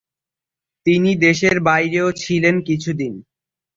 [0.85, 3.13] তিনি দেশের বাইরেও ছিলেন কিছু দিন।